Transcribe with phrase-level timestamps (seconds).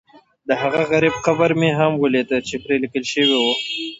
[0.49, 3.45] دهغه غریب قبر مې هم ولیده چې پرې لیکل شوي و.